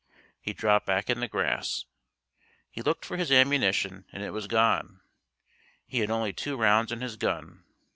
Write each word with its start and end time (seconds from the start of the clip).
He 0.41 0.51
dropped 0.51 0.87
back 0.87 1.11
in 1.11 1.19
the 1.19 1.27
grass. 1.27 1.85
He 2.71 2.81
looked 2.81 3.05
for 3.05 3.17
his 3.17 3.31
ammunition 3.31 4.05
and 4.11 4.23
it 4.23 4.31
was 4.31 4.47
gone. 4.47 5.01
He 5.85 5.99
had 5.99 6.09
only 6.09 6.33
two 6.33 6.57
rounds 6.57 6.91
in 6.91 7.01
his 7.01 7.17
gun. 7.17 7.65